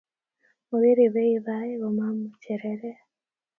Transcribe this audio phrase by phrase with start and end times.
[0.69, 2.91] Mokiribei bai komaam cherere